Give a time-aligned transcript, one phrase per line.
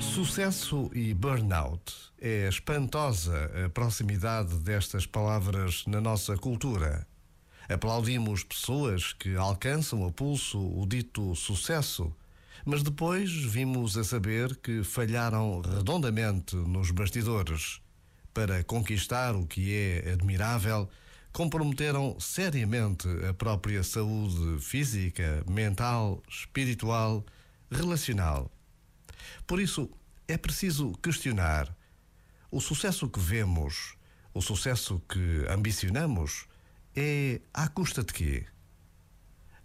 [0.00, 1.94] Sucesso e burnout.
[2.20, 7.06] É espantosa a proximidade destas palavras na nossa cultura.
[7.68, 12.12] Aplaudimos pessoas que alcançam a pulso o dito sucesso,
[12.64, 17.80] mas depois vimos a saber que falharam redondamente nos bastidores.
[18.32, 20.88] Para conquistar o que é admirável,
[21.32, 27.24] comprometeram seriamente a própria saúde física, mental, espiritual,
[27.70, 28.50] relacional.
[29.46, 29.90] Por isso,
[30.26, 31.74] é preciso questionar:
[32.50, 33.96] o sucesso que vemos,
[34.34, 36.46] o sucesso que ambicionamos,
[36.94, 38.46] é à custa de quê?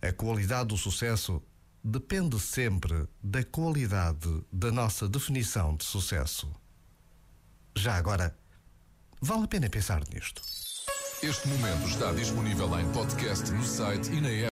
[0.00, 1.42] A qualidade do sucesso
[1.82, 6.52] depende sempre da qualidade da nossa definição de sucesso.
[7.74, 8.36] Já agora,
[9.20, 10.42] vale a pena pensar nisto.
[11.22, 14.40] Este momento está disponível em podcast no site e na app.